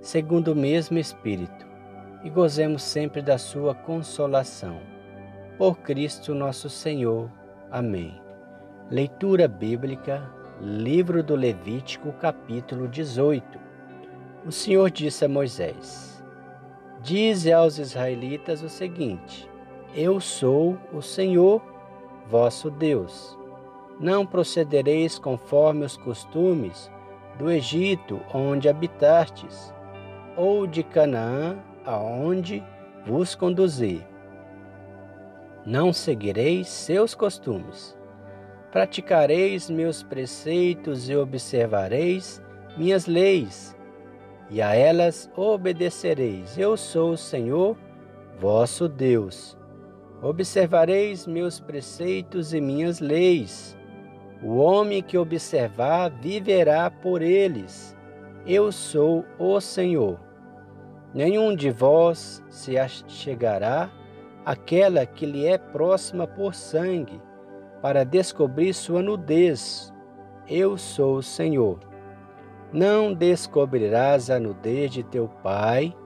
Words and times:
segundo 0.00 0.52
o 0.52 0.56
mesmo 0.56 0.98
Espírito, 0.98 1.66
e 2.22 2.30
gozemos 2.30 2.82
sempre 2.82 3.22
da 3.22 3.38
sua 3.38 3.74
consolação. 3.74 4.80
Por 5.58 5.78
Cristo 5.78 6.34
nosso 6.34 6.68
Senhor. 6.68 7.30
Amém. 7.70 8.20
Leitura 8.90 9.48
bíblica, 9.48 10.30
livro 10.60 11.22
do 11.22 11.34
Levítico, 11.34 12.12
capítulo 12.12 12.88
18. 12.88 13.58
O 14.44 14.52
Senhor 14.52 14.90
disse 14.90 15.24
a 15.24 15.28
Moisés: 15.28 16.24
Dize 17.02 17.52
aos 17.52 17.78
israelitas 17.78 18.62
o 18.62 18.68
seguinte: 18.68 19.48
Eu 19.94 20.20
sou 20.20 20.78
o 20.92 21.00
Senhor, 21.00 21.62
vosso 22.28 22.70
Deus. 22.70 23.38
Não 23.98 24.26
procedereis 24.26 25.18
conforme 25.18 25.84
os 25.84 25.96
costumes 25.96 26.90
do 27.38 27.50
Egito, 27.50 28.20
onde 28.32 28.68
habitastes, 28.68 29.74
ou 30.36 30.66
de 30.66 30.82
Canaã, 30.82 31.56
aonde 31.84 32.62
vos 33.04 33.34
conduzir. 33.34 34.06
Não 35.64 35.92
seguireis 35.92 36.68
seus 36.68 37.14
costumes. 37.14 37.96
Praticareis 38.70 39.70
meus 39.70 40.02
preceitos 40.02 41.08
e 41.08 41.16
observareis 41.16 42.42
minhas 42.76 43.06
leis, 43.06 43.74
e 44.50 44.60
a 44.60 44.74
elas 44.74 45.30
obedecereis. 45.34 46.58
Eu 46.58 46.76
sou 46.76 47.12
o 47.12 47.16
Senhor, 47.16 47.76
vosso 48.38 48.88
Deus. 48.88 49.56
Observareis 50.22 51.26
meus 51.26 51.58
preceitos 51.58 52.52
e 52.52 52.60
minhas 52.60 53.00
leis. 53.00 53.76
O 54.42 54.56
homem 54.56 55.02
que 55.02 55.16
observar 55.16 56.10
viverá 56.10 56.90
por 56.90 57.22
eles. 57.22 57.96
Eu 58.46 58.70
sou 58.70 59.24
o 59.38 59.60
Senhor. 59.60 60.25
Nenhum 61.16 61.56
de 61.56 61.70
vós 61.70 62.44
se 62.50 62.74
chegará 63.08 63.88
àquela 64.44 65.06
que 65.06 65.24
lhe 65.24 65.46
é 65.46 65.56
próxima 65.56 66.26
por 66.26 66.54
sangue, 66.54 67.18
para 67.80 68.04
descobrir 68.04 68.74
sua 68.74 69.00
nudez. 69.00 69.90
Eu 70.46 70.76
sou 70.76 71.16
o 71.16 71.22
Senhor. 71.22 71.78
Não 72.70 73.14
descobrirás 73.14 74.28
a 74.28 74.38
nudez 74.38 74.90
de 74.90 75.02
teu 75.04 75.26
pai, 75.42 75.96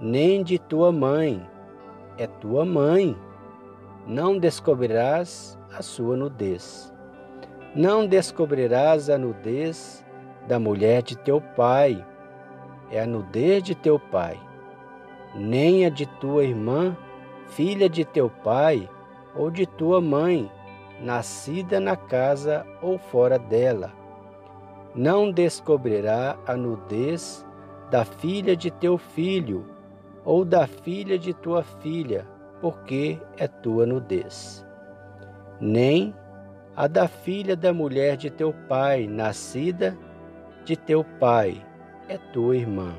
nem 0.00 0.44
de 0.44 0.56
tua 0.56 0.92
mãe. 0.92 1.44
É 2.16 2.28
tua 2.28 2.64
mãe. 2.64 3.16
Não 4.06 4.38
descobrirás 4.38 5.58
a 5.76 5.82
sua 5.82 6.16
nudez. 6.16 6.94
Não 7.74 8.06
descobrirás 8.06 9.10
a 9.10 9.18
nudez 9.18 10.06
da 10.46 10.60
mulher 10.60 11.02
de 11.02 11.18
teu 11.18 11.40
pai 11.40 12.06
é 12.94 13.00
a 13.00 13.06
nudez 13.08 13.60
de 13.60 13.74
teu 13.74 13.98
pai, 13.98 14.40
nem 15.34 15.84
a 15.84 15.88
de 15.88 16.06
tua 16.06 16.44
irmã, 16.44 16.96
filha 17.48 17.88
de 17.88 18.04
teu 18.04 18.30
pai, 18.30 18.88
ou 19.34 19.50
de 19.50 19.66
tua 19.66 20.00
mãe, 20.00 20.48
nascida 21.00 21.80
na 21.80 21.96
casa 21.96 22.64
ou 22.80 22.96
fora 22.96 23.36
dela. 23.36 23.92
Não 24.94 25.32
descobrirá 25.32 26.38
a 26.46 26.56
nudez 26.56 27.44
da 27.90 28.04
filha 28.04 28.54
de 28.54 28.70
teu 28.70 28.96
filho, 28.96 29.66
ou 30.24 30.44
da 30.44 30.64
filha 30.68 31.18
de 31.18 31.34
tua 31.34 31.64
filha, 31.64 32.24
porque 32.60 33.20
é 33.36 33.48
tua 33.48 33.84
nudez. 33.84 34.64
Nem 35.60 36.14
a 36.76 36.86
da 36.86 37.08
filha 37.08 37.56
da 37.56 37.72
mulher 37.72 38.16
de 38.16 38.30
teu 38.30 38.54
pai, 38.68 39.08
nascida 39.08 39.98
de 40.64 40.76
teu 40.76 41.02
pai, 41.18 41.60
é 42.08 42.18
tua 42.32 42.56
irmã. 42.56 42.94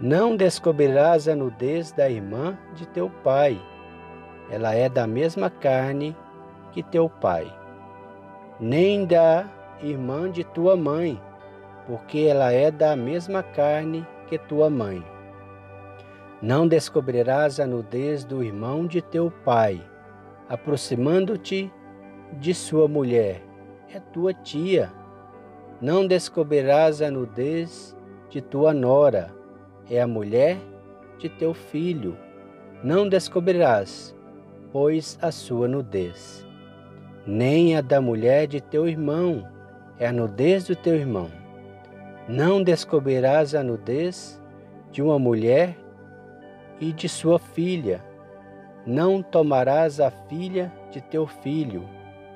Não 0.00 0.36
descobrirás 0.36 1.26
a 1.26 1.34
nudez 1.34 1.90
da 1.92 2.08
irmã 2.08 2.58
de 2.74 2.86
teu 2.88 3.08
pai. 3.24 3.60
Ela 4.50 4.74
é 4.74 4.88
da 4.88 5.06
mesma 5.06 5.48
carne 5.48 6.16
que 6.72 6.82
teu 6.82 7.08
pai. 7.08 7.50
Nem 8.60 9.06
da 9.06 9.46
irmã 9.82 10.30
de 10.30 10.44
tua 10.44 10.76
mãe, 10.76 11.20
porque 11.86 12.20
ela 12.20 12.52
é 12.52 12.70
da 12.70 12.94
mesma 12.94 13.42
carne 13.42 14.06
que 14.26 14.38
tua 14.38 14.68
mãe. 14.68 15.02
Não 16.42 16.68
descobrirás 16.68 17.58
a 17.58 17.66
nudez 17.66 18.24
do 18.24 18.42
irmão 18.42 18.86
de 18.86 19.00
teu 19.00 19.30
pai, 19.44 19.82
aproximando-te 20.48 21.72
de 22.34 22.52
sua 22.52 22.86
mulher. 22.86 23.42
É 23.92 23.98
tua 23.98 24.34
tia 24.34 24.92
não 25.80 26.06
descobrirás 26.06 27.02
a 27.02 27.10
nudez 27.10 27.94
de 28.30 28.40
tua 28.40 28.72
nora, 28.72 29.30
é 29.90 30.00
a 30.00 30.06
mulher 30.06 30.56
de 31.18 31.28
teu 31.28 31.52
filho. 31.52 32.16
Não 32.82 33.06
descobrirás, 33.06 34.16
pois 34.72 35.18
a 35.20 35.30
sua 35.30 35.68
nudez. 35.68 36.46
Nem 37.26 37.76
a 37.76 37.82
da 37.82 38.00
mulher 38.00 38.46
de 38.46 38.60
teu 38.60 38.88
irmão, 38.88 39.46
é 39.98 40.06
a 40.06 40.12
nudez 40.12 40.64
do 40.64 40.74
teu 40.74 40.94
irmão. 40.94 41.30
Não 42.26 42.62
descobrirás 42.62 43.54
a 43.54 43.62
nudez 43.62 44.40
de 44.90 45.02
uma 45.02 45.18
mulher 45.18 45.76
e 46.80 46.90
de 46.90 47.08
sua 47.08 47.38
filha. 47.38 48.02
Não 48.86 49.22
tomarás 49.22 50.00
a 50.00 50.10
filha 50.10 50.72
de 50.90 51.02
teu 51.02 51.26
filho, 51.26 51.86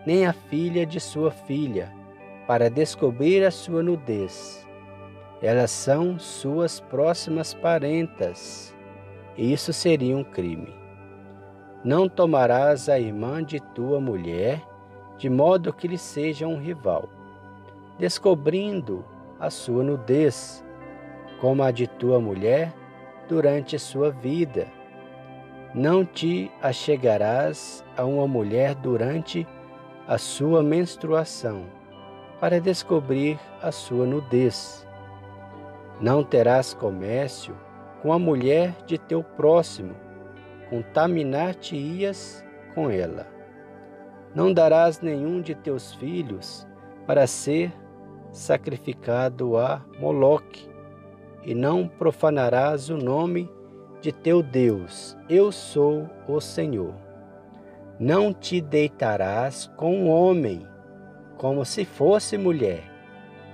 nem 0.05 0.27
a 0.27 0.33
filha 0.33 0.85
de 0.85 1.01
sua 1.01 1.31
filha 1.31 2.00
para 2.51 2.69
descobrir 2.69 3.45
a 3.45 3.51
sua 3.53 3.81
nudez. 3.81 4.67
Elas 5.41 5.71
são 5.71 6.19
suas 6.19 6.81
próximas 6.81 7.55
parentas. 7.55 8.75
Isso 9.39 9.73
seria 9.73 10.17
um 10.17 10.25
crime. 10.25 10.75
Não 11.85 12.09
tomarás 12.09 12.89
a 12.89 12.99
irmã 12.99 13.41
de 13.41 13.61
tua 13.61 14.01
mulher, 14.01 14.61
de 15.17 15.31
modo 15.31 15.73
que 15.73 15.87
lhe 15.87 15.97
seja 15.97 16.49
um 16.49 16.59
rival, 16.59 17.09
descobrindo 18.01 19.05
a 19.39 19.49
sua 19.49 19.85
nudez, 19.85 20.65
como 21.41 21.63
a 21.63 21.71
de 21.71 21.87
tua 21.87 22.19
mulher 22.19 22.75
durante 23.29 23.79
sua 23.79 24.11
vida. 24.11 24.67
Não 25.73 26.05
te 26.05 26.51
achegarás 26.61 27.85
a 27.97 28.05
uma 28.05 28.27
mulher 28.27 28.75
durante 28.75 29.47
a 30.09 30.19
sua 30.19 30.65
menstruação 30.65 31.79
para 32.41 32.61
descobrir 32.61 33.39
a 33.61 33.71
sua 33.71 34.07
nudez. 34.07 34.87
Não 36.01 36.25
terás 36.25 36.73
comércio 36.73 37.55
com 38.01 38.13
a 38.13 38.19
mulher 38.19 38.75
de 38.87 38.97
teu 38.97 39.23
próximo, 39.23 39.95
contaminar-te-ias 40.71 42.43
com 42.75 42.89
ela. 42.91 43.27
Não 44.35 44.53
darás 44.53 45.01
nenhum 45.01 45.43
de 45.43 45.55
teus 45.55 45.93
filhos 45.95 46.67
para 47.07 47.27
ser 47.27 47.73
sacrificado 48.33 49.59
a 49.59 49.85
Moloque, 49.99 50.71
e 51.45 51.55
não 51.55 51.89
profanarás 51.89 52.91
o 52.91 52.97
nome 52.97 53.51
de 54.01 54.13
teu 54.13 54.43
Deus. 54.43 55.17
Eu 55.29 55.51
sou 55.51 56.09
o 56.29 56.41
Senhor. 56.41 56.95
Não 57.99 58.33
te 58.33 58.61
deitarás 58.61 59.71
com 59.77 60.09
homem, 60.09 60.67
como 61.41 61.65
se 61.65 61.87
fosse 61.87 62.37
mulher. 62.37 62.83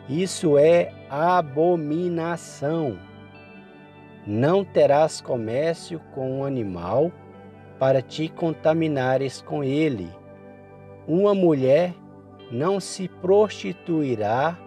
Isso 0.08 0.58
é 0.58 0.92
abominação. 1.08 2.98
Não 4.26 4.64
terás 4.64 5.20
comércio 5.20 6.00
com 6.12 6.40
um 6.40 6.44
animal 6.44 7.12
para 7.78 8.02
te 8.02 8.28
contaminares 8.28 9.40
com 9.40 9.62
ele. 9.62 10.10
Uma 11.06 11.32
mulher 11.32 11.94
não 12.50 12.80
se 12.80 13.06
prostituirá 13.06 14.58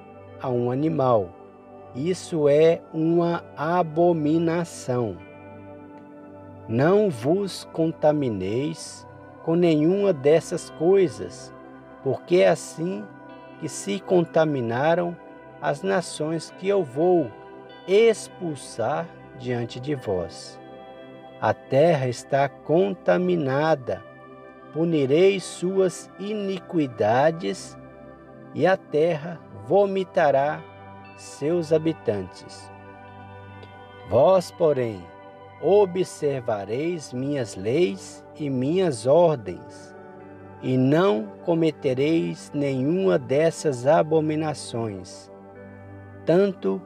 a 0.42 0.50
um 0.50 0.72
animal. 0.72 1.30
Isso 1.94 2.48
é 2.48 2.82
uma 2.94 3.44
abominação. 3.58 5.18
Não 6.70 7.10
vos 7.10 7.68
contamineis 7.74 9.06
com 9.44 9.56
nenhuma 9.56 10.14
dessas 10.14 10.70
coisas 10.70 11.54
porque 12.04 12.38
é 12.38 12.50
assim 12.50 13.06
que 13.60 13.68
se 13.68 14.00
contaminaram 14.00 15.16
as 15.62 15.82
nações 15.82 16.54
que 16.58 16.68
eu 16.68 16.84
vou 16.84 17.30
expulsar 17.88 19.08
diante 19.38 19.80
de 19.80 19.96
vós. 19.96 20.60
A 21.42 21.54
terra 21.54 22.08
está 22.08 22.48
contaminada, 22.50 24.04
punirei 24.74 25.40
suas 25.40 26.10
iniquidades 26.20 27.78
e 28.54 28.68
a 28.68 28.76
terra 28.78 29.40
vomitará 29.66 30.62
seus 31.16 31.72
habitantes. 31.74 32.72
Vós, 34.10 34.52
porém, 34.52 35.06
observareis 35.62 37.14
minhas 37.14 37.56
leis 37.56 38.26
e 38.36 38.50
minhas 38.50 39.06
ordens, 39.06 39.96
e 40.62 40.78
não 40.78 41.26
cometereis 41.46 42.52
nenhuma 42.54 43.18
dessas 43.18 43.88
abominações, 43.88 45.32
tanto 46.26 46.82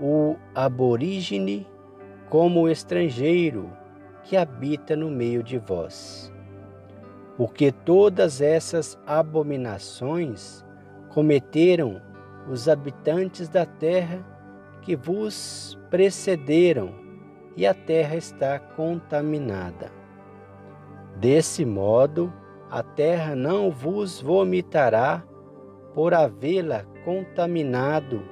o 0.00 0.36
aborígene 0.54 1.66
como 2.28 2.62
o 2.62 2.68
estrangeiro 2.68 3.70
que 4.22 4.36
habita 4.36 4.94
no 4.94 5.10
meio 5.10 5.42
de 5.42 5.58
vós. 5.58 6.32
Porque 7.36 7.72
todas 7.72 8.40
essas 8.40 8.98
abominações 9.06 10.64
cometeram 11.08 12.00
os 12.48 12.68
habitantes 12.68 13.48
da 13.48 13.64
terra 13.64 14.24
que 14.82 14.94
vos 14.96 15.78
precederam, 15.90 16.94
e 17.56 17.66
a 17.66 17.74
terra 17.74 18.16
está 18.16 18.58
contaminada. 18.58 19.90
Desse 21.16 21.64
modo, 21.64 22.32
a 22.70 22.84
terra 22.84 23.34
não 23.34 23.70
vos 23.70 24.20
vomitará 24.20 25.24
por 25.92 26.14
havê-la 26.14 26.84
contaminado, 27.04 28.22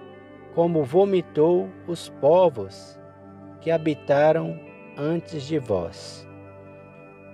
como 0.55 0.85
vomitou 0.85 1.69
os 1.89 2.09
povos 2.09 2.99
que 3.61 3.71
habitaram 3.71 4.59
antes 4.97 5.43
de 5.43 5.59
vós. 5.59 6.27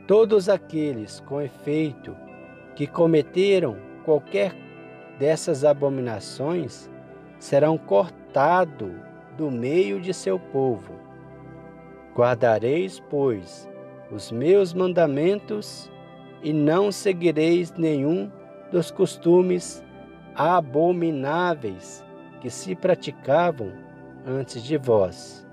Todos 0.07 0.49
aqueles, 0.49 1.21
com 1.21 1.43
efeito, 1.43 2.17
que 2.75 2.87
cometeram 2.87 3.77
qualquer 4.05 4.55
dessas 5.19 5.65
abominações 5.65 6.91
serão 7.39 7.77
cortados 7.77 8.93
do 9.37 9.51
meio 9.51 10.01
de 10.01 10.15
seu 10.15 10.39
povo. 10.39 10.95
Guardareis, 12.15 13.01
pois, 13.11 13.69
os 14.11 14.31
meus 14.31 14.73
mandamentos 14.73 15.91
e 16.45 16.53
não 16.53 16.93
seguireis 16.93 17.73
nenhum 17.73 18.31
dos 18.71 18.91
costumes 18.91 19.83
abomináveis 20.35 22.05
que 22.41 22.51
se 22.51 22.77
praticavam 22.77 23.73
antes 24.27 24.63
de 24.63 24.77
vós, 24.77 25.47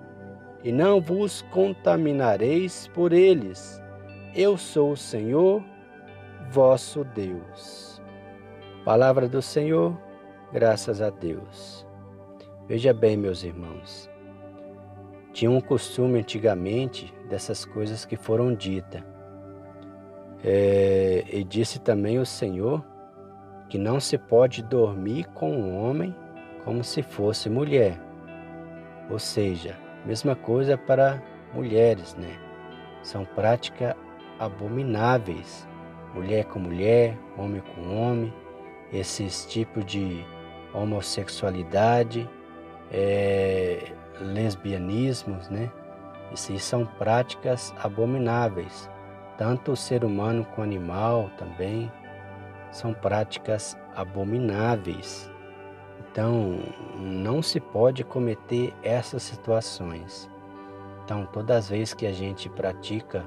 e 0.63 0.71
não 0.71 0.99
vos 0.99 1.41
contaminareis 1.43 2.89
por 2.93 3.13
eles. 3.13 3.81
Eu 4.35 4.57
sou 4.57 4.91
o 4.91 4.97
Senhor, 4.97 5.63
vosso 6.49 7.05
Deus. 7.05 8.01
Palavra 8.83 9.29
do 9.29 9.41
Senhor, 9.41 9.97
graças 10.51 11.01
a 11.01 11.09
Deus. 11.09 11.87
Veja 12.67 12.93
bem, 12.93 13.15
meus 13.15 13.43
irmãos, 13.43 14.09
tinha 15.31 15.49
um 15.49 15.61
costume 15.61 16.19
antigamente 16.19 17.13
dessas 17.29 17.63
coisas 17.63 18.03
que 18.03 18.17
foram 18.17 18.53
ditas. 18.53 19.03
É, 20.43 21.23
e 21.31 21.43
disse 21.43 21.79
também 21.79 22.17
o 22.17 22.25
Senhor 22.25 22.83
que 23.69 23.77
não 23.77 23.99
se 23.99 24.17
pode 24.17 24.63
dormir 24.63 25.25
com 25.33 25.51
um 25.51 25.77
homem 25.77 26.15
como 26.65 26.83
se 26.83 27.01
fosse 27.01 27.49
mulher. 27.49 27.99
Ou 29.09 29.19
seja, 29.19 29.77
mesma 30.05 30.35
coisa 30.35 30.77
para 30.77 31.21
mulheres, 31.53 32.15
né? 32.15 32.37
São 33.03 33.25
práticas 33.25 33.95
abomináveis. 34.39 35.67
Mulher 36.13 36.45
com 36.45 36.59
mulher, 36.59 37.17
homem 37.37 37.61
com 37.73 37.95
homem, 37.95 38.33
esses 38.91 39.45
tipos 39.45 39.85
de 39.85 40.25
homossexualidade, 40.73 42.29
é, 42.91 43.93
lesbianismos, 44.19 45.49
né? 45.49 45.71
Isso 46.33 46.57
são 46.59 46.85
práticas 46.85 47.73
abomináveis. 47.81 48.89
Tanto 49.41 49.71
o 49.71 49.75
ser 49.75 50.05
humano 50.05 50.45
com 50.45 50.61
o 50.61 50.63
animal 50.63 51.31
também 51.35 51.91
são 52.71 52.93
práticas 52.93 53.75
abomináveis. 53.95 55.31
Então, 55.99 56.59
não 56.95 57.41
se 57.41 57.59
pode 57.59 58.03
cometer 58.03 58.71
essas 58.83 59.23
situações. 59.23 60.29
Então, 61.03 61.25
todas 61.25 61.57
as 61.57 61.69
vezes 61.69 61.95
que 61.95 62.05
a 62.05 62.13
gente 62.13 62.49
pratica 62.49 63.25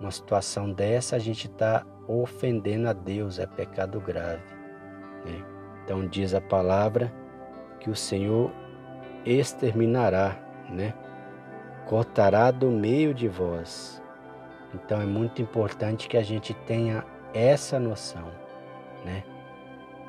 uma 0.00 0.10
situação 0.10 0.72
dessa, 0.72 1.14
a 1.14 1.20
gente 1.20 1.46
está 1.46 1.86
ofendendo 2.08 2.88
a 2.88 2.92
Deus, 2.92 3.38
é 3.38 3.46
pecado 3.46 4.00
grave. 4.00 4.42
Né? 5.24 5.40
Então 5.84 6.04
diz 6.04 6.34
a 6.34 6.40
palavra 6.40 7.14
que 7.78 7.88
o 7.88 7.94
Senhor 7.94 8.50
exterminará, 9.24 10.36
né? 10.68 10.92
cortará 11.86 12.50
do 12.50 12.72
meio 12.72 13.14
de 13.14 13.28
vós. 13.28 14.02
Então 14.74 15.00
é 15.00 15.06
muito 15.06 15.40
importante 15.40 16.08
que 16.08 16.16
a 16.16 16.22
gente 16.22 16.52
tenha 16.52 17.04
essa 17.32 17.78
noção, 17.78 18.30
né? 19.04 19.24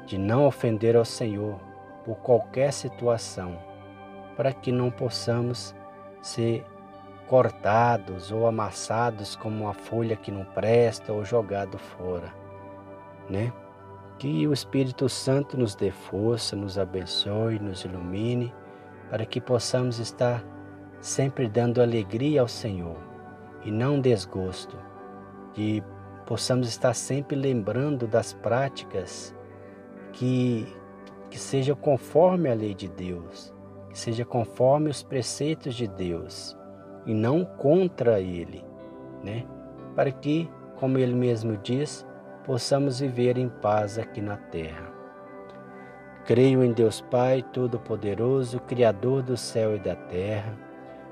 De 0.06 0.18
não 0.18 0.46
ofender 0.46 0.96
ao 0.96 1.06
Senhor 1.06 1.60
por 2.04 2.18
qualquer 2.18 2.74
situação, 2.74 3.58
para 4.36 4.52
que 4.52 4.72
não 4.72 4.90
possamos 4.90 5.76
ser 6.22 6.66
cortados 7.28 8.32
ou 8.32 8.48
amassados 8.48 9.36
como 9.36 9.66
uma 9.66 9.74
folha 9.74 10.16
que 10.16 10.32
não 10.32 10.44
presta 10.44 11.14
ou 11.14 11.24
jogado 11.24 11.78
fora, 11.78 12.34
né? 13.30 13.54
Que 14.18 14.46
o 14.48 14.52
Espírito 14.52 15.08
Santo 15.08 15.58
nos 15.58 15.76
dê 15.76 15.92
força, 15.92 16.56
nos 16.56 16.78
abençoe, 16.78 17.60
nos 17.60 17.86
ilumine, 17.86 18.54
para 19.10 19.26
que 19.26 19.40
possamos 19.40 20.00
estar 20.00 20.44
sempre 21.00 21.48
dando 21.48 21.82
alegria 21.82 22.42
ao 22.42 22.48
Senhor 22.48 23.09
e 23.64 23.72
não 23.72 24.00
desgosto, 24.00 24.78
que 25.54 25.84
possamos 26.26 26.68
estar 26.68 26.94
sempre 26.94 27.36
lembrando 27.36 28.08
das 28.08 28.34
práticas 28.34 29.36
que, 30.14 30.68
que 31.30 31.40
seja 31.40 31.76
conforme 31.76 32.50
a 32.50 32.54
lei 32.54 32.74
de 32.74 32.88
Deus, 32.88 33.54
que 33.90 33.98
seja 33.98 34.24
conforme 34.24 34.90
os 34.90 35.02
preceitos 35.02 35.76
de 35.76 35.88
Deus 35.88 36.58
e 37.06 37.14
não 37.14 37.44
contra 37.44 38.20
Ele, 38.20 38.64
né? 39.24 39.46
Para 39.96 40.12
que, 40.12 40.50
como 40.80 40.98
Ele 40.98 41.16
mesmo 41.16 41.58
diz, 41.58 42.06
possamos 42.46 43.00
viver 43.00 43.38
em 43.38 43.50
paz 43.50 43.98
aqui 43.98 44.22
na 44.22 44.38
terra. 44.38 44.94
Creio 46.26 46.64
em 46.64 46.72
Deus 46.72 47.02
Pai 47.02 47.42
Todo-Poderoso, 47.42 48.60
Criador 48.62 49.24
do 49.24 49.36
céu 49.36 49.76
e 49.76 49.80
da 49.80 49.96
terra, 49.96 50.56